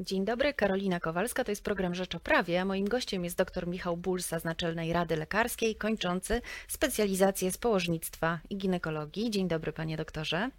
[0.00, 3.66] Dzień dobry, Karolina Kowalska, to jest program Rzecz o Prawie, a moim gościem jest dr
[3.66, 9.30] Michał Bulsa z Naczelnej Rady Lekarskiej, kończący specjalizację z położnictwa i ginekologii.
[9.30, 10.50] Dzień dobry, panie doktorze.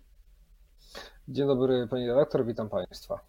[1.28, 3.20] Dzień dobry, pani redaktor, witam państwa.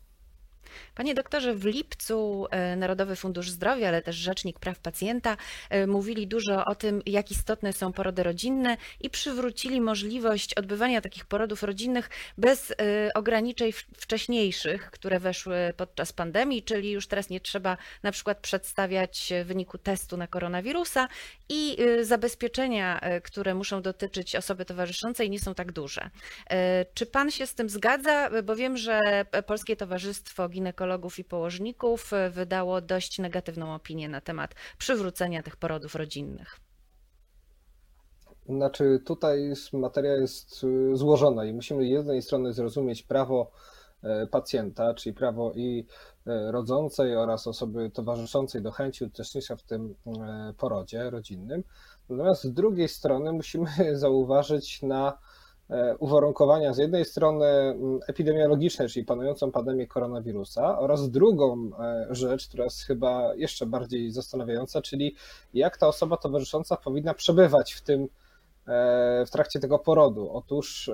[0.95, 5.37] Panie doktorze, w lipcu e, Narodowy Fundusz Zdrowia, ale też Rzecznik Praw Pacjenta
[5.71, 11.27] e, mówili dużo o tym, jak istotne są porody rodzinne i przywrócili możliwość odbywania takich
[11.27, 12.75] porodów rodzinnych bez e,
[13.15, 19.79] ograniczeń wcześniejszych, które weszły podczas pandemii, czyli już teraz nie trzeba na przykład przedstawiać wyniku
[19.79, 21.09] testu na koronawirusa
[21.49, 26.11] i zabezpieczenia, które muszą dotyczyć osoby towarzyszącej, nie są tak duże.
[26.95, 28.31] Czy pan się z tym zgadza?
[28.45, 29.01] Bo wiem, że
[29.47, 35.95] Polskie Towarzystwo ginekologów i położników e, wydało dość negatywną opinię na temat przywrócenia tych porodów
[35.95, 36.61] rodzinnych.
[38.49, 43.51] Znaczy, tutaj materia jest e, złożona i musimy z jednej strony zrozumieć prawo
[44.03, 45.87] e, pacjenta, czyli prawo i
[46.27, 49.95] rodzącej oraz osoby towarzyszącej do chęci uczestnictwa w tym
[50.59, 51.65] porodzie rodzinnym.
[52.09, 53.69] Natomiast z drugiej strony musimy
[54.05, 55.19] zauważyć na
[55.99, 62.65] uwarunkowania z jednej strony mm, epidemiologiczne, czyli panującą pandemię koronawirusa, oraz drugą e, rzecz, która
[62.65, 65.17] jest chyba jeszcze bardziej zastanawiająca, czyli
[65.55, 68.09] jak ta osoba towarzysząca powinna przebywać w tym,
[68.69, 70.31] e, w trakcie tego porodu.
[70.33, 70.91] Otóż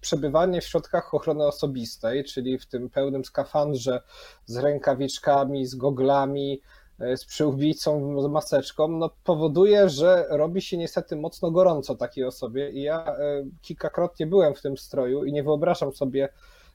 [0.00, 4.02] przebywanie w środkach ochrony osobistej, czyli w tym pełnym skafandrze
[4.46, 11.16] z rękawiczkami, z goglami, E, z przyłbicą, z maseczką, no powoduje, że robi się niestety
[11.16, 15.92] mocno gorąco takiej osobie i ja e, kilkakrotnie byłem w tym stroju i nie wyobrażam
[15.92, 16.28] sobie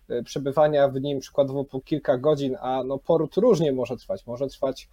[0.10, 4.28] e, przebywania w nim przykładowo po kilka godzin, a no poród różnie może trwać.
[4.28, 4.90] Może trwać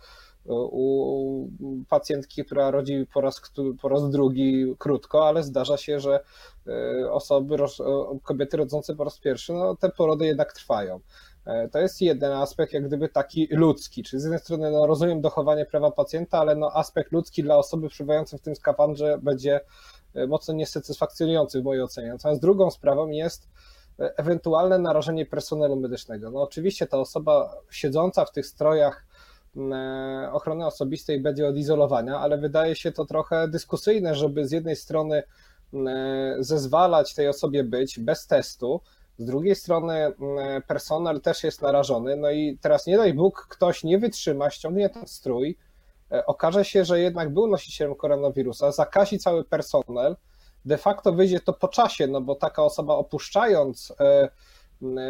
[0.50, 1.48] u
[1.88, 3.40] pacjentki, która rodzi po raz,
[3.82, 6.20] po raz drugi krótko, ale zdarza się, że
[7.10, 7.56] osoby,
[8.22, 11.00] kobiety rodzące po raz pierwszy, no te porody jednak trwają.
[11.48, 15.20] E, to jest jeden aspekt, jak gdyby taki ludzki, czyli z jednej strony no, rozumiem
[15.20, 19.60] dochowanie prawa pacjenta, ale no, aspekt ludzki dla osoby przebywającej w tym skafandrze będzie
[20.14, 22.08] e, mocno niesatysfakcjonujący w mojej ocenie.
[22.08, 23.48] Natomiast drugą sprawą jest
[24.00, 26.30] e, ewentualne narażenie personelu medycznego.
[26.30, 29.06] No oczywiście ta osoba siedząca w tych strojach
[30.33, 35.23] ochrony osobistej będzie odizolowania, ale wydaje się to trochę dyskusyjne, żeby z jednej strony
[36.39, 38.80] zezwalać tej osobie być bez testu,
[39.18, 43.84] z drugiej strony mm, personel też jest narażony, no i teraz nie daj Bóg, ktoś
[43.84, 45.58] nie wytrzyma, ściągnie ten strój,
[46.12, 50.17] e, okaże się, że jednak był nosicielem koronawirusa, zakazi cały personel,
[50.64, 54.29] de facto wyjdzie to po czasie, no bo taka osoba opuszczając e,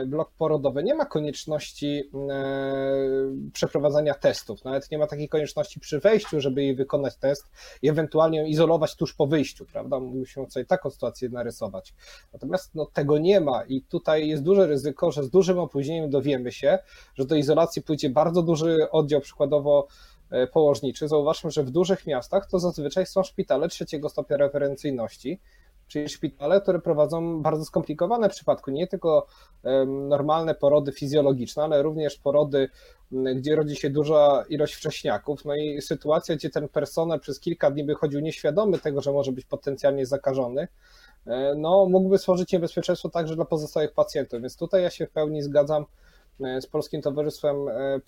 [0.06, 4.64] blok porodowy nie ma konieczności e, przeprowadzania testów.
[4.64, 7.46] Nawet nie ma takiej konieczności przy wejściu, żeby jej wykonać test
[7.82, 10.00] i ewentualnie ją izolować tuż po wyjściu, prawda?
[10.00, 11.94] Musimy sobie taką sytuację narysować.
[12.32, 16.52] Natomiast no, tego nie ma i tutaj jest duże ryzyko, że z dużym opóźnieniem dowiemy
[16.52, 16.78] się,
[17.14, 19.86] że do izolacji pójdzie bardzo duży oddział, przykładowo
[20.30, 21.08] e, położniczy.
[21.08, 25.40] Zauważmy, że w dużych miastach to zazwyczaj są szpitale trzeciego stopnia referencyjności,
[25.88, 29.26] czyli szpitale, które prowadzą bardzo skomplikowane przypadki, nie tylko
[30.08, 32.68] normalne porody fizjologiczne, ale również porody,
[33.12, 35.44] gdzie rodzi się duża ilość wcześniaków.
[35.44, 39.32] No i sytuacja, gdzie ten personel przez kilka dni by chodził nieświadomy tego, że może
[39.32, 40.68] być potencjalnie zakażony,
[41.26, 44.40] e, no mógłby stworzyć niebezpieczeństwo także dla pozostałych pacjentów.
[44.40, 45.84] Więc tutaj ja się w pełni zgadzam
[46.60, 48.00] z Polskim Towarzystwem e,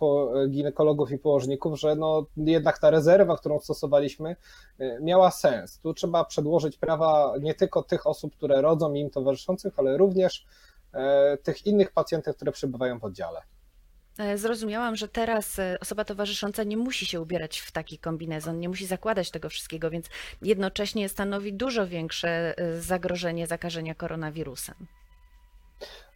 [0.49, 4.37] Ginekologów i Położników, że no jednak ta rezerwa, którą stosowaliśmy,
[4.79, 5.79] e, miała sens.
[5.79, 10.47] Tu trzeba przedłożyć prawa nie tylko tych osób, które rodzą im towarzyszących, ale również
[11.43, 13.41] tych innych pacjentów, które przebywają w oddziale.
[14.35, 19.31] Zrozumiałam, że teraz osoba towarzysząca nie musi się ubierać w taki kombinezon, nie musi zakładać
[19.31, 20.07] tego wszystkiego, więc
[20.43, 24.87] jednocześnie stanowi dużo większe zagrożenie zakażenia koronawirusem.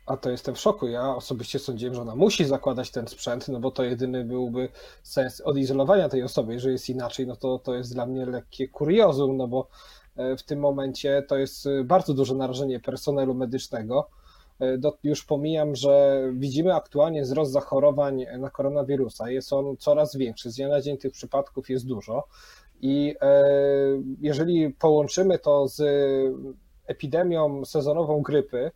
[0.06, 0.88] A to jestem w szoku.
[0.88, 4.69] Ja osobiście sądziłem, że ona musi zakładać ten sprzęt, no bo to jedyny byłby
[5.03, 6.53] sens odizolowania tej osoby.
[6.53, 9.69] Jeżeli jest inaczej, no to to jest dla mnie lekkie kuriozum, no bo
[10.16, 14.09] e, w tym momencie to jest e, bardzo duże narażenie personelu medycznego.
[14.60, 19.30] E, już pomijam, że widzimy aktualnie wzrost zachorowań na koronawirusa.
[19.30, 20.50] Jest on coraz większy.
[20.50, 22.24] Z dnia na dzień tych przypadków jest dużo.
[22.80, 23.15] I
[24.21, 25.83] jeżeli połączymy to z
[26.86, 28.71] epidemią sezonową grypy,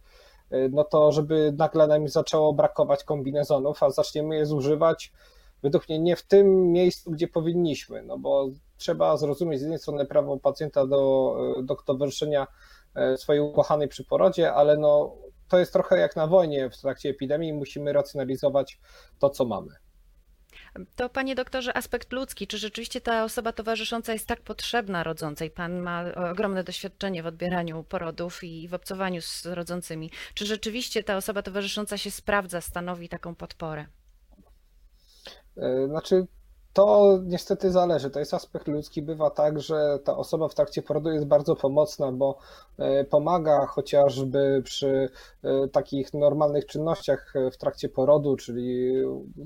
[0.70, 5.12] no to żeby nagle nam zaczęło brakować kombinezonów, a zaczniemy je zużywać
[5.62, 10.06] według mnie nie w tym miejscu, gdzie powinniśmy, no bo trzeba zrozumieć z jednej strony
[10.06, 12.46] prawo pacjenta do, y, do towarzyszenia
[13.14, 15.16] y, swojej ukochanej przy porodzie, ale no
[15.48, 18.80] to jest trochę jak na wojnie w trakcie epidemii, musimy racjonalizować
[19.18, 19.70] to, co mamy.
[20.97, 25.50] To panie doktorze, aspekt ludzki, czy rzeczywiście ta osoba towarzysząca jest tak potrzebna rodzącej?
[25.50, 30.11] Pan ma ogromne doświadczenie w odbieraniu porodów i w obcowaniu z rodzącymi.
[30.35, 33.87] Czy rzeczywiście ta osoba towarzysząca się sprawdza, stanowi taką podporę?
[35.88, 36.26] Znaczy,
[36.73, 38.11] to niestety zależy.
[38.11, 39.03] To jest aspekt ludzki.
[39.03, 42.38] Bywa tak, że ta osoba w trakcie porodu jest bardzo pomocna, bo
[42.79, 45.11] e, pomaga chociażby przy
[45.44, 48.93] e, takich normalnych czynnościach w trakcie porodu, czyli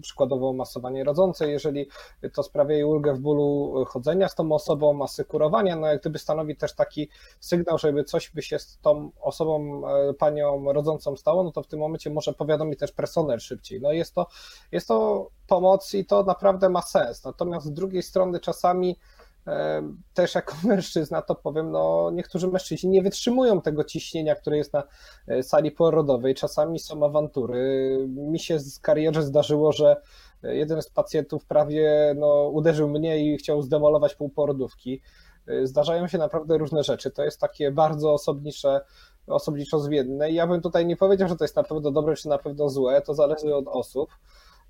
[0.00, 1.88] przykładowo masowanie rodzącej, jeżeli
[2.32, 6.56] to sprawia jej ulgę w bólu chodzenia z tą osobą, asykurowania, no jak gdyby stanowi
[6.56, 7.08] też taki
[7.40, 11.66] sygnał, żeby coś by się z tą osobą, e, panią rodzącą stało, no to w
[11.66, 13.80] tym momencie może powiadomi też personel szybciej.
[13.80, 14.26] No jest to,
[14.72, 17.24] jest to pomoc i to naprawdę ma sens.
[17.24, 18.98] Natomiast z drugiej strony czasami
[19.46, 19.82] e,
[20.14, 24.82] też jako mężczyzna to powiem, no niektórzy mężczyźni nie wytrzymują tego ciśnienia, które jest na
[25.28, 26.34] e, sali porodowej.
[26.34, 27.98] Czasami są awantury.
[28.08, 29.96] Mi się z karierze zdarzyło, że
[30.42, 35.00] jeden z pacjentów prawie no, uderzył mnie i chciał zdemolować półporodówki.
[35.46, 37.10] E, zdarzają się naprawdę różne rzeczy.
[37.10, 38.80] To jest takie bardzo osobnicze,
[39.26, 42.38] osobniczo zmienne ja bym tutaj nie powiedział, że to jest na pewno dobre czy na
[42.38, 44.10] pewno złe, to zależy od osób.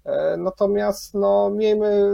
[0.05, 2.09] E, natomiast no, miejmy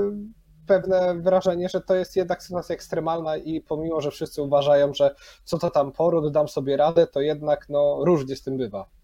[0.66, 5.14] pewne wrażenie, że to jest jednak sytuacja ekstremalna i pomimo, że wszyscy uważają, że
[5.44, 8.97] co to tam poród, dam sobie radę, to jednak no, różnie z tym bywa.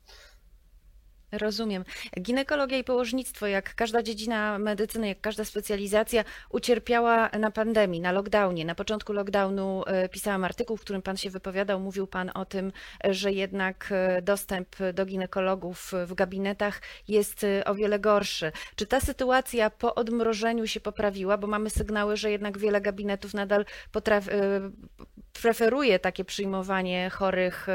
[1.39, 1.85] Rozumiem.
[2.21, 8.65] Ginekologia i położnictwo, jak każda dziedzina medycyny, jak każda specjalizacja, ucierpiała na pandemii, na lockdownie.
[8.65, 11.81] Na początku lockdownu e, pisałam artykuł, w którym Pan się wypowiadał.
[11.81, 12.73] Mówił Pan o tym,
[13.05, 18.53] że jednak e, dostęp do ginekologów w gabinetach jest e, o wiele gorszy.
[18.77, 21.39] Czy ta sytuacja po odmrożeniu się poprawiła?
[21.39, 24.31] Bo mamy sygnały, że jednak wiele gabinetów nadal potrafi,
[25.43, 27.67] preferuje takie przyjmowanie chorych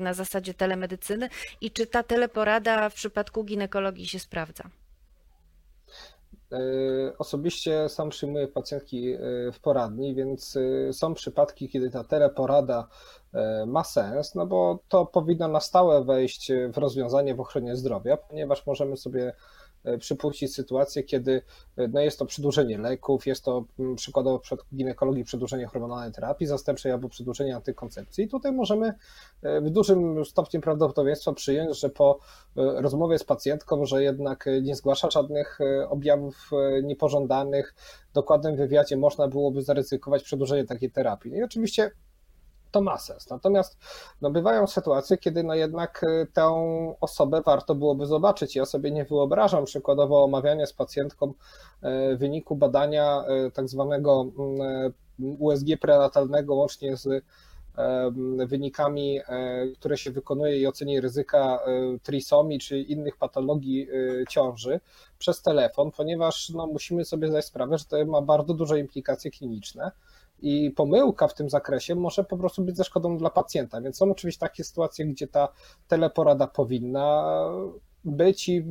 [0.00, 1.28] na zasadzie telemedycyny.
[1.60, 4.64] I czy ta teleporada w przypadku ginekologii się sprawdza?
[6.52, 9.18] E, osobiście sam przyjmuję pacjentki e,
[9.52, 10.56] w poradni, więc
[10.88, 12.88] e, są przypadki, kiedy ta teleporada
[13.66, 18.66] ma sens, no bo to powinno na stałe wejść w rozwiązanie w ochronie zdrowia, ponieważ
[18.66, 19.34] możemy sobie E,
[19.98, 21.42] przypuścić sytuację, kiedy
[21.76, 26.46] e, no jest to przedłużenie leków, jest to mm, przykładowo przed ginekologii przedłużenie hormonalnej terapii
[26.46, 28.24] zastępczej albo przedłużenie antykoncepcji.
[28.24, 28.94] I tutaj możemy
[29.42, 32.18] e, w dużym stopniu prawdopodobieństwa przyjąć, że po
[32.56, 35.58] rozmowie z pacjentką, że jednak nie zgłasza żadnych
[35.88, 36.50] objawów
[36.82, 37.74] niepożądanych,
[38.14, 41.30] dokładnym wywiadzie można byłoby zaryzykować przedłużenie takiej terapii.
[41.30, 41.90] No I oczywiście
[42.72, 43.30] to ma sens.
[43.30, 43.78] Natomiast
[44.20, 46.52] no, bywają sytuacje, kiedy no jednak y, tę
[47.00, 48.56] osobę warto byłoby zobaczyć.
[48.56, 51.32] Ja sobie nie wyobrażam przykładowo omawiania z pacjentką
[52.12, 54.26] y, wyniku badania y, tak zwanego
[55.18, 57.24] USG prenatalnego łącznie z
[58.46, 59.20] wynikami,
[59.78, 61.60] które się wykonuje i ocenie ryzyka
[62.02, 63.88] trisomii czy innych patologii
[64.28, 64.80] ciąży
[65.18, 69.90] przez telefon, ponieważ no, musimy sobie zdać sprawę, że to ma bardzo duże implikacje kliniczne
[70.42, 73.80] i pomyłka w tym zakresie może po prostu być ze szkodą dla pacjenta.
[73.80, 75.48] Więc są oczywiście takie sytuacje, gdzie ta
[75.88, 77.24] teleporada powinna
[78.04, 78.64] być i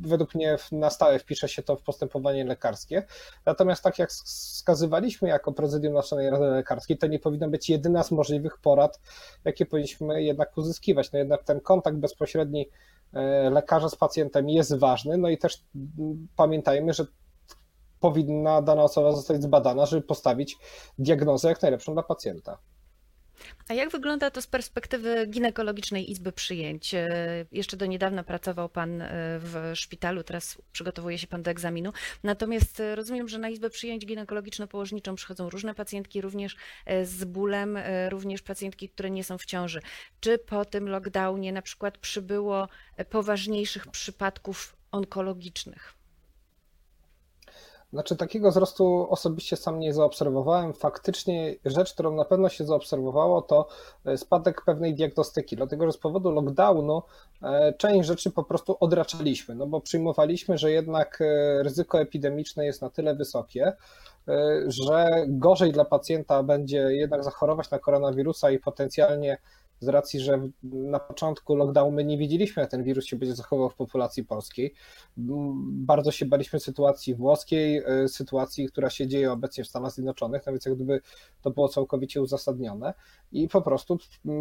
[0.00, 3.02] według mnie na stałe wpisze się to w postępowanie lekarskie.
[3.46, 8.10] Natomiast tak jak wskazywaliśmy jako prezydium Naczelnej Rady Lekarskiej, to nie powinno być jedyna z
[8.10, 9.00] możliwych porad,
[9.44, 11.12] jakie powinniśmy jednak uzyskiwać.
[11.12, 12.68] No jednak ten kontakt bezpośredni
[13.12, 15.64] e, lekarza z pacjentem jest ważny, no i też
[16.36, 17.06] pamiętajmy, że
[18.00, 20.56] powinna dana osoba zostać zbadana, żeby postawić
[20.98, 22.58] diagnozę jak najlepszą dla pacjenta.
[23.68, 26.94] A jak wygląda to z perspektywy ginekologicznej izby przyjęć?
[26.94, 27.08] E,
[27.52, 29.08] jeszcze do niedawna pracował Pan e,
[29.38, 31.92] w szpitalu, teraz przygotowuje się Pan do egzaminu.
[32.22, 36.56] Natomiast e, rozumiem, że na izbę przyjęć ginekologiczno-położniczą przychodzą różne pacjentki, również
[37.04, 37.78] z bólem,
[38.08, 39.80] również pacjentki, które nie są w ciąży.
[40.20, 42.68] Czy po tym lockdownie na przykład przybyło
[43.10, 46.03] poważniejszych przypadków onkologicznych?
[47.94, 50.72] Znaczy, takiego wzrostu osobiście sam nie zaobserwowałem.
[50.72, 53.68] Faktycznie rzecz, którą na pewno się zaobserwowało, to
[54.04, 57.02] e, spadek pewnej diagnostyki, dlatego że z powodu lockdownu
[57.42, 62.82] e, część rzeczy po prostu odraczaliśmy, no bo przyjmowaliśmy, że jednak e, ryzyko epidemiczne jest
[62.82, 63.72] na tyle wysokie,
[64.66, 69.38] że gorzej dla pacjenta będzie jednak zachorować na koronawirusa i potencjalnie
[69.84, 73.70] z racji, że na początku lockdownu my nie wiedzieliśmy, jak ten wirus się będzie zachował
[73.70, 74.74] w populacji polskiej.
[75.66, 80.52] Bardzo się baliśmy sytuacji włoskiej, e, sytuacji, która się dzieje obecnie w Stanach Zjednoczonych, no
[80.52, 81.00] więc jak gdyby
[81.42, 82.94] to było całkowicie uzasadnione
[83.32, 83.98] i po prostu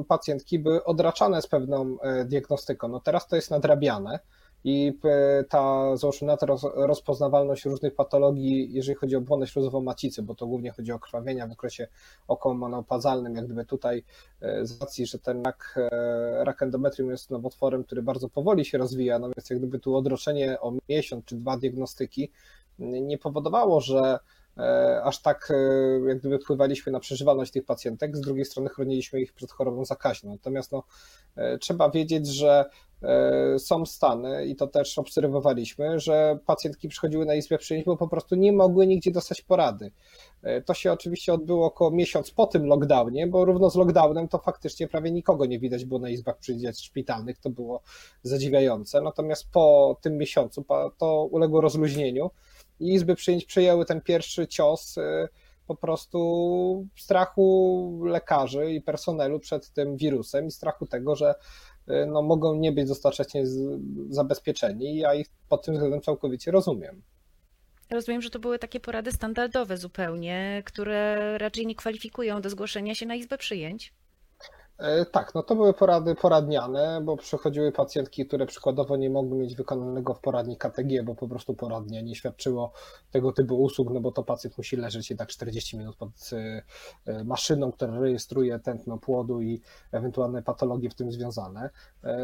[0.07, 2.87] pacjentki były odraczane z pewną e, diagnostyką.
[2.87, 4.19] No teraz to jest nadrabiane
[4.63, 10.21] i e, ta, załóżmy na to rozpoznawalność różnych patologii, jeżeli chodzi o błonę śluzową macicy,
[10.21, 11.87] bo to głównie chodzi o krwawienia w okresie
[12.27, 14.03] okołomonaupazalnym, jak gdyby tutaj
[14.41, 18.77] e, z racji, że ten rak, e, rak endometrium jest nowotworem, który bardzo powoli się
[18.77, 22.31] rozwija, no więc jak gdyby tu odroczenie o miesiąc czy dwa diagnostyki
[22.79, 24.19] nie powodowało, że
[25.03, 25.53] aż tak
[26.07, 30.31] jak gdyby wpływaliśmy na przeżywalność tych pacjentek, z drugiej strony chroniliśmy ich przed chorobą zakaźną.
[30.31, 30.83] Natomiast no,
[31.59, 32.65] trzeba wiedzieć, że
[33.03, 38.07] e, są stany, i to też obserwowaliśmy, że pacjentki przychodziły na izbę przyjęć, bo po
[38.07, 39.91] prostu nie mogły nigdzie dostać porady.
[40.43, 44.37] E, to się oczywiście odbyło około miesiąc po tym lockdownie, bo równo z lockdownem to
[44.37, 47.81] faktycznie prawie nikogo nie widać było na izbach przyjęć szpitalnych, to było
[48.23, 49.01] zadziwiające.
[49.01, 50.65] Natomiast po tym miesiącu
[50.97, 52.29] to uległo rozluźnieniu
[52.83, 54.95] i izby przyjęć przejęły ten pierwszy cios
[55.67, 61.35] po prostu strachu lekarzy i personelu przed tym wirusem i strachu tego, że
[61.89, 63.43] y, no, mogą nie być dostatecznie
[64.09, 64.97] zabezpieczeni.
[64.97, 67.01] Ja ich pod tym względem całkowicie rozumiem.
[67.89, 73.05] Rozumiem, że to były takie porady standardowe zupełnie, które raczej nie kwalifikują do zgłoszenia się
[73.05, 73.93] na izbę przyjęć.
[74.77, 79.55] E, tak, no to były porady poradniane, bo przychodziły pacjentki, które przykładowo nie mogły mieć
[79.55, 82.71] wykonanego w poradni KTG, bo po prostu poradnia nie świadczyło
[83.11, 86.63] tego typu usług, no bo to pacjent musi leżeć jednak 40 minut pod e,
[87.05, 89.61] e, maszyną, która rejestruje tętno płodu i
[89.91, 91.69] ewentualne patologie w tym związane.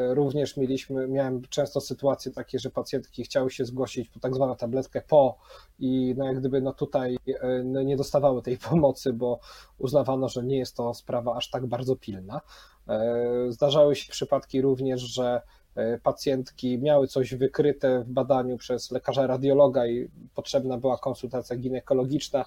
[0.09, 5.01] Również mieliśmy, miałem często sytuacje takie, że pacjentki chciały się zgłosić po tak zwaną tabletkę
[5.01, 5.37] PO
[5.79, 7.17] i no jak gdyby no tutaj
[7.63, 9.39] no nie dostawały tej pomocy, bo
[9.77, 12.38] uznawano, że nie jest to sprawa aż tak bardzo pilna.
[12.87, 15.41] E, zdarzały się przypadki również, że
[15.75, 22.45] e, pacjentki miały coś wykryte w badaniu przez lekarza radiologa i potrzebna była konsultacja ginekologiczna,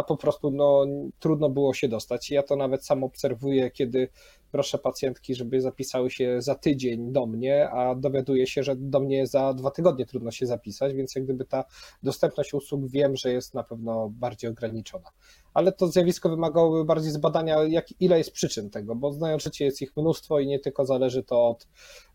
[0.00, 0.86] a po prostu no,
[1.18, 2.30] trudno było się dostać.
[2.30, 4.08] Ja to nawet sam obserwuję, kiedy
[4.52, 9.26] proszę pacjentki, żeby zapisały się za tydzień do mnie, a dowiaduję się, że do mnie
[9.26, 11.64] za dwa tygodnie trudno się zapisać, więc jak gdyby ta
[12.02, 15.10] dostępność usług wiem, że jest na pewno bardziej ograniczona.
[15.54, 19.82] Ale to zjawisko wymagałoby bardziej zbadania, jak, ile jest przyczyn tego, bo znając życie jest
[19.82, 21.68] ich mnóstwo i nie tylko zależy to od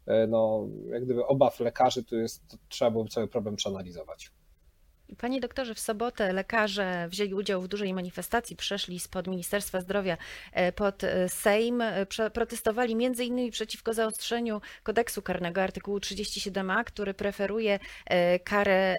[0.06, 4.32] e, no, jak gdyby obaw lekarzy, tu jest, to trzeba byłoby cały problem przeanalizować.
[5.18, 10.18] Panie doktorze, w sobotę lekarze wzięli udział w dużej manifestacji, przeszli spod Ministerstwa Zdrowia
[10.52, 17.80] e, pod e, Sejm, e, protestowali innymi przeciwko zaostrzeniu kodeksu karnego artykułu 37a, który preferuje
[18.44, 18.98] karę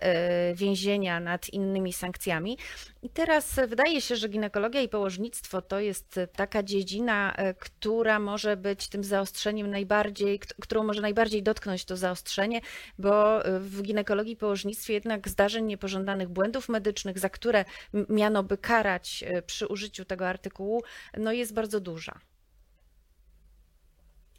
[0.54, 2.58] więzienia nad innymi sankcjami.
[3.02, 8.88] I teraz wydaje się, że ginekologia i położnictwo to jest taka dziedzina, która może być
[8.88, 12.60] tym zaostrzeniem najbardziej, którą może najbardziej dotknąć to zaostrzenie,
[12.98, 17.64] bo w ginekologii i położnictwie jednak zdarzeń niepożądanych pożądanych błędów medycznych, za które
[18.08, 20.82] miano by karać e, przy użyciu tego artykułu,
[21.18, 22.20] no jest bardzo duża.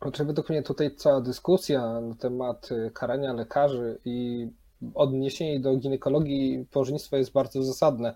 [0.02, 4.48] Znaczy, według mnie tutaj cała dyskusja na temat e, karania lekarzy i
[4.96, 8.14] odniesienie do ginekologii położnictwa jest bardzo zasadne.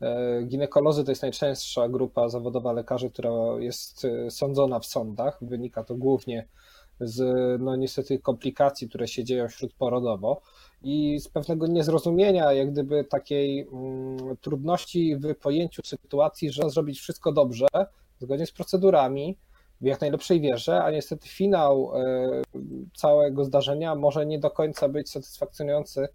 [0.00, 5.38] E, ginekolozy to jest najczęstsza grupa zawodowa lekarzy, która jest sądzona w sądach.
[5.42, 6.48] Wynika to głównie
[7.00, 7.20] z
[7.60, 10.40] no niestety komplikacji, które się dzieją śródporodowo
[10.82, 17.32] i z pewnego niezrozumienia, jak gdyby takiej mm, trudności w pojęciu sytuacji, że zrobić wszystko
[17.32, 17.66] dobrze,
[18.18, 19.38] zgodnie z procedurami,
[19.80, 22.42] w jak najlepszej wierze, a niestety finał e,
[22.94, 26.08] całego zdarzenia może nie do końca być satysfakcjonujący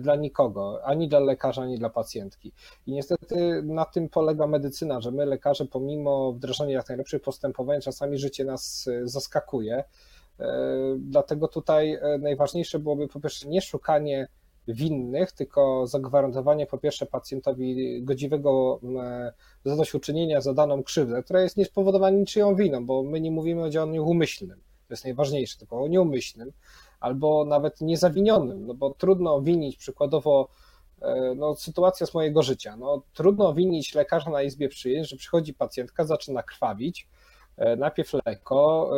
[0.00, 2.52] dla nikogo, ani dla lekarza, ani dla pacjentki.
[2.86, 8.18] I niestety na tym polega medycyna, że my lekarze pomimo wdrażania jak najlepszych postępowań czasami
[8.18, 9.84] życie nas e, zaskakuje.
[10.40, 14.28] E, dlatego tutaj e, najważniejsze byłoby po pierwsze nie szukanie
[14.68, 19.32] winnych, tylko zagwarantowanie po pierwsze pacjentowi godziwego e,
[19.64, 24.06] zadośćuczynienia za daną krzywdę, która jest niespowodowana niczyją winą, bo my nie mówimy o działaniu
[24.06, 26.52] umyślnym, to jest najważniejsze, tylko o nieumyślnym,
[27.02, 30.48] albo nawet niezawinionym, no bo trudno winić przykładowo
[31.36, 32.76] no, sytuacja z mojego życia.
[32.76, 37.11] No, trudno winić lekarza na izbie przyjęć, że przychodzi pacjentka, zaczyna krwawić, E,
[37.76, 38.90] najpierw lekko,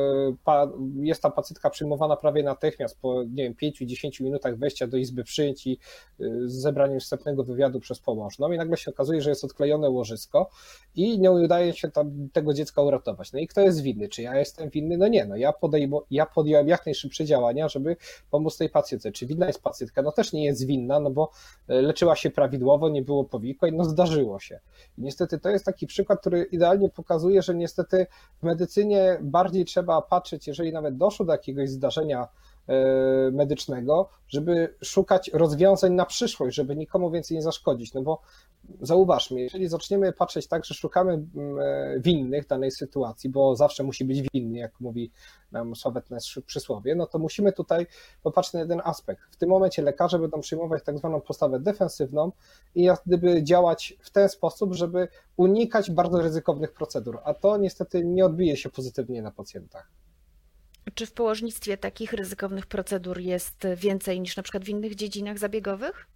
[0.46, 5.24] e, jest ta pacjentka przyjmowana prawie natychmiast po, nie wiem, 5-10 minutach wejścia do izby
[5.24, 5.78] przyjęć i
[6.20, 10.50] e, z zebraniem wstępnego wywiadu przez położną i nagle się okazuje, że jest odklejone łożysko
[10.94, 13.32] i nie udaje się tam tego dziecka uratować.
[13.32, 14.08] No i kto jest winny?
[14.08, 14.98] Czy ja jestem winny?
[14.98, 17.96] No nie, no ja, podejmo, ja podjąłem jak najszybsze działania, żeby
[18.30, 19.12] pomóc tej pacjentce.
[19.12, 20.02] Czy winna jest pacjentka?
[20.02, 21.30] No też nie jest winna, no bo
[21.68, 24.60] leczyła się prawidłowo, nie było powikłań, no zdarzyło się.
[24.98, 28.06] I niestety to jest taki przykład, który idealnie pokazuje, że niestety
[28.44, 32.28] medycynie bardziej trzeba patrzeć, jeżeli nawet doszło do jakiegoś zdarzenia
[33.32, 37.94] medycznego, żeby szukać rozwiązań na przyszłość, żeby nikomu więcej nie zaszkodzić.
[37.94, 38.20] No bo
[38.80, 44.22] zauważmy, jeżeli zaczniemy patrzeć tak, że szukamy e, winnych danej sytuacji, bo zawsze musi być
[44.34, 45.10] winny, jak mówi
[45.52, 47.86] nam sławetne przysłowie, no to musimy tutaj
[48.22, 49.22] popatrzeć na jeden aspekt.
[49.30, 52.32] W tym momencie lekarze będą przyjmować tak zwaną postawę defensywną
[52.74, 58.04] i jak gdyby działać w ten sposób, żeby unikać bardzo ryzykownych procedur, a to niestety
[58.04, 59.90] nie odbije się pozytywnie na pacjentach.
[60.94, 66.06] Czy w położnictwie takich ryzykownych procedur jest więcej niż na przykład w innych dziedzinach zabiegowych?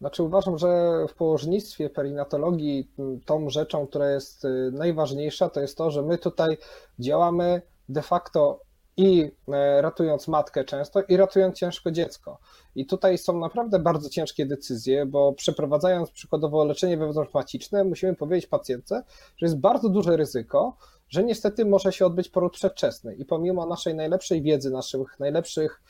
[0.00, 0.68] Znaczy uważam, że
[1.08, 2.90] w położnictwie, perinatologii
[3.24, 6.58] tą rzeczą, która jest y, najważniejsza, to jest to, że my tutaj
[6.98, 8.60] działamy de facto
[8.96, 12.38] i e, ratując matkę często, i ratując ciężko dziecko.
[12.74, 19.02] I tutaj są naprawdę bardzo ciężkie decyzje, bo przeprowadzając przykładowo leczenie wewnątrzmaciczne, musimy powiedzieć pacjentce,
[19.36, 20.76] że jest bardzo duże ryzyko,
[21.14, 23.14] że niestety może się odbyć poród przedwczesny.
[23.14, 25.82] I pomimo naszej najlepszej wiedzy, naszych najlepszych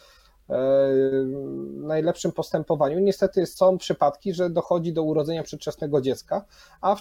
[0.50, 0.56] e,
[1.72, 2.98] najlepszym postępowaniu.
[2.98, 6.44] Niestety są przypadki, że dochodzi do urodzenia przedwczesnego dziecka,
[6.80, 6.96] a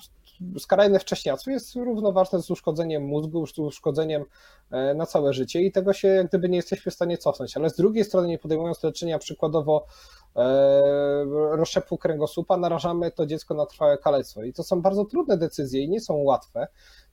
[0.59, 4.25] skrajne wcześniactwo jest równoważne z uszkodzeniem mózgu, z uszkodzeniem
[4.71, 7.57] e, na całe życie i tego się jak gdyby nie jesteśmy w stanie cofnąć.
[7.57, 9.85] Ale z drugiej strony, nie podejmując leczenia przykładowo
[11.51, 14.43] rozszczepu kręgosłupa, narażamy to dziecko na trwałe kalectwo.
[14.43, 16.67] I to są bardzo trudne decyzje i nie są łatwe.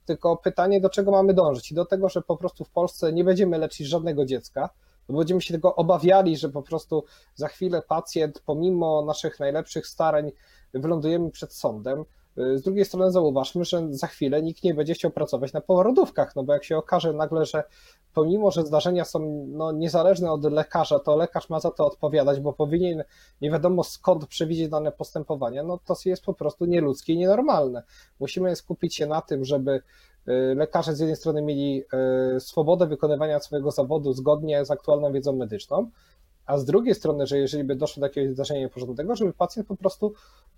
[0.05, 1.71] Tylko pytanie, do czego mamy dążyć?
[1.71, 4.69] I do tego, że po prostu w Polsce nie będziemy leczyć żadnego dziecka,
[5.09, 7.03] bo będziemy się tego obawiali, że po prostu
[7.35, 10.31] za chwilę pacjent, pomimo naszych najlepszych starań,
[10.73, 12.05] wylądujemy przed sądem.
[12.37, 16.35] Y, z drugiej strony zauważmy, że za chwilę nikt nie będzie chciał pracować na porodówkach,
[16.35, 17.63] no bo jak się okaże nagle, że
[18.13, 22.53] pomimo, że zdarzenia są no, niezależne od lekarza, to lekarz ma za to odpowiadać, bo
[22.53, 23.03] powinien
[23.41, 27.83] nie wiadomo skąd przewidzieć dane postępowania, no to jest po prostu nieludzkie i nienormalne.
[28.19, 31.83] Musimy skupić się na tym, żeby y, lekarze z jednej strony mieli
[32.35, 35.89] y, swobodę wykonywania swojego zawodu zgodnie z aktualną wiedzą medyczną,
[36.45, 39.75] a z drugiej strony, że jeżeli by doszło do jakiegoś zdarzenia niepożądanego, żeby pacjent po
[39.75, 40.13] prostu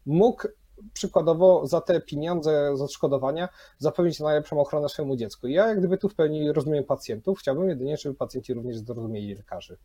[0.05, 0.47] mógł
[0.93, 5.47] przykładowo za te pieniądze z odszkodowania zapewnić najlepszą ochronę swojemu dziecku.
[5.47, 9.77] Ja jak gdyby tu w pełni rozumiem pacjentów, chciałbym jedynie, żeby pacjenci również zrozumieli lekarzy.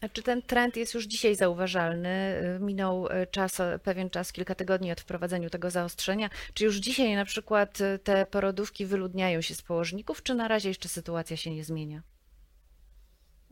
[0.00, 2.42] A czy ten trend jest już dzisiaj zauważalny?
[2.60, 6.30] Minął czas, pewien czas, kilka tygodni od wprowadzenia tego zaostrzenia.
[6.54, 10.88] Czy już dzisiaj na przykład te porodówki wyludniają się z położników, czy na razie jeszcze
[10.88, 12.02] sytuacja się nie zmienia?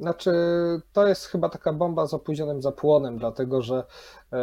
[0.02, 0.32] Znaczy,
[0.92, 3.84] to jest chyba taka bomba z opóźnionym zapłonem, dlatego że
[4.32, 4.36] e,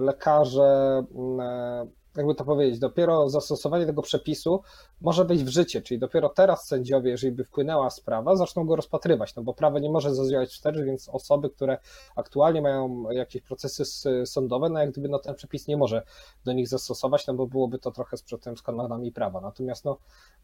[0.00, 1.04] lekarze,
[1.40, 1.86] e,
[2.16, 4.62] jakby to powiedzieć, dopiero zastosowanie tego przepisu
[5.00, 9.34] może wejść w życie, czyli dopiero teraz sędziowie, jeżeli by wpłynęła sprawa, zaczną go rozpatrywać,
[9.36, 11.78] no bo prawo nie może zazwyczaj wstecz, więc osoby, które
[12.16, 13.84] aktualnie mają jakieś procesy
[14.26, 16.02] sądowe, no jak gdyby no, ten przepis nie może
[16.44, 19.40] do nich zastosować, no bo byłoby to trochę sprzeczne z kanonami prawa.
[19.40, 19.98] Natomiast no,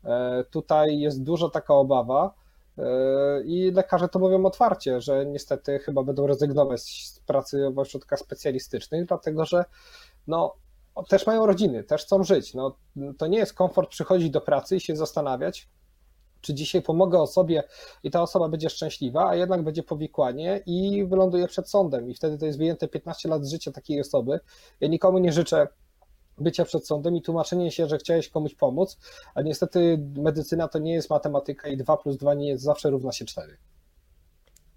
[0.04, 2.34] e, tutaj jest duża taka obawa,
[3.44, 9.06] i lekarze to mówią otwarcie, że niestety chyba będą rezygnować z pracy w ośrodkach specjalistycznych,
[9.06, 9.64] dlatego że
[10.26, 10.54] no,
[11.08, 12.54] też mają rodziny, też chcą żyć.
[12.54, 12.76] No,
[13.18, 15.68] to nie jest komfort przychodzić do pracy i się zastanawiać,
[16.40, 17.62] czy dzisiaj pomogę osobie
[18.02, 22.10] i ta osoba będzie szczęśliwa, a jednak będzie powikłanie i wyląduje przed sądem.
[22.10, 24.40] I wtedy to jest wyjęte 15 lat życia takiej osoby.
[24.80, 25.68] Ja nikomu nie życzę
[26.40, 28.98] bycia przed sądem i tłumaczenie się, że chciałeś komuś pomóc,
[29.34, 33.12] a niestety medycyna to nie jest matematyka i 2 plus 2 nie jest zawsze równa
[33.12, 33.56] się 4.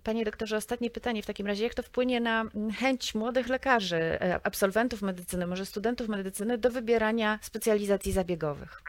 [0.03, 1.63] Panie doktorze, ostatnie pytanie w takim razie.
[1.63, 2.43] Jak to wpłynie na
[2.79, 8.81] chęć młodych lekarzy, e, absolwentów medycyny, może studentów medycyny do wybierania specjalizacji zabiegowych?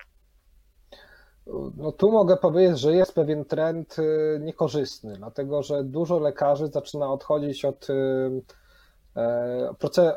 [1.77, 7.13] No tu mogę powiedzieć, że jest pewien trend y, niekorzystny, dlatego że dużo lekarzy zaczyna
[7.13, 7.95] odchodzić od E,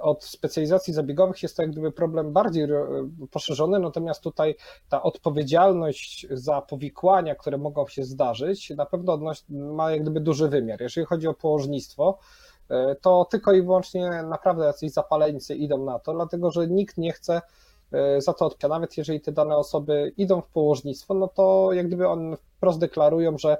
[0.02, 2.68] od specjalizacji zabiegowych jest to jak gdyby problem bardziej
[3.32, 4.56] poszerzony, natomiast tutaj
[4.90, 10.82] ta odpowiedzialność za powikłania, które mogą się zdarzyć, na pewno ma jak gdyby duży wymiar.
[10.82, 12.20] Jeżeli chodzi o położnictwo,
[12.70, 17.12] e, to tylko i wyłącznie naprawdę jacyś zapaleńcy idą na to, dlatego że nikt nie
[17.12, 17.42] chce
[17.96, 18.76] e, za to odpowiada.
[18.76, 23.38] Nawet jeżeli te dane osoby idą w położnictwo, no to jak gdyby one wprost deklarują,
[23.38, 23.58] że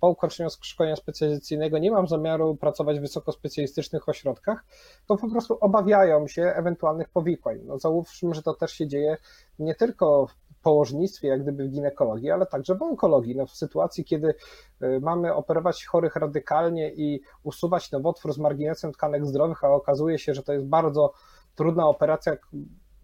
[0.00, 4.64] po ukończeniu szkolenia specjalizacyjnego nie mam zamiaru pracować w wysokospecjalistycznych ośrodkach,
[5.06, 7.58] to po prostu obawiają się ewentualnych powikłań.
[7.64, 9.16] No załóżmy, że to też się dzieje
[9.58, 13.36] nie tylko w położnictwie, jak gdyby w ginekologii, ale także w onkologii.
[13.36, 14.34] No w sytuacji, kiedy
[14.82, 20.34] y, mamy operować chorych radykalnie i usuwać nowotwór z marginesem tkanek zdrowych, a okazuje się,
[20.34, 21.12] że to jest bardzo
[21.54, 22.36] trudna operacja,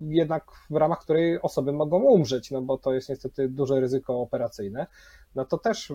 [0.01, 4.87] jednak w ramach której osoby mogą umrzeć, no bo to jest niestety duże ryzyko operacyjne,
[5.35, 5.93] no to też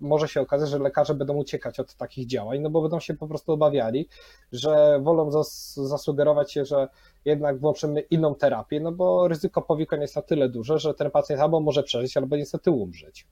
[0.00, 3.28] może się okazać, że lekarze będą uciekać od takich działań, no bo będą się po
[3.28, 4.08] prostu obawiali,
[4.52, 6.88] że wolą zas zasugerować się, że
[7.24, 11.42] jednak włączymy inną terapię, no bo ryzyko powikłań jest na tyle duże, że ten pacjent
[11.42, 13.26] albo może przeżyć, albo niestety umrzeć.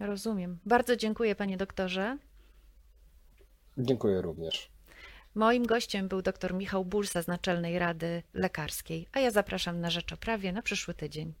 [0.00, 0.58] Rozumiem.
[0.66, 2.18] Bardzo dziękuję panie doktorze.
[3.78, 4.73] Dziękuję również.
[5.34, 10.12] Moim gościem był dr Michał Bulsa z Naczelnej Rady Lekarskiej, a ja zapraszam na Rzecz
[10.12, 11.34] o Prawie na przyszły tydzień.